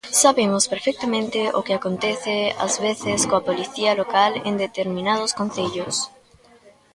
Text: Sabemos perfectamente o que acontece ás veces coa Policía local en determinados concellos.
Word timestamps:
Sabemos 0.23 0.63
perfectamente 0.73 1.39
o 1.59 1.59
que 1.65 1.75
acontece 1.79 2.35
ás 2.65 2.75
veces 2.85 3.19
coa 3.29 3.45
Policía 3.49 3.91
local 4.01 4.31
en 4.49 4.53
determinados 4.65 5.31
concellos. 5.39 5.95